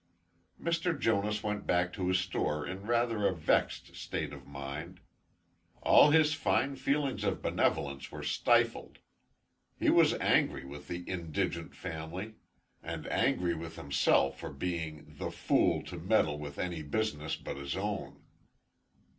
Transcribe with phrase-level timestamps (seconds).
[0.59, 0.99] Mr.
[0.99, 4.99] Jonas went back to his store in rather a vexed state of mind.
[5.83, 8.97] All his fine feelings of benevolence were stifled.
[9.77, 12.33] He was angry with the indigent family,
[12.81, 17.77] and angry with himself for being "the fool to meddle with any business but his
[17.77, 18.23] own."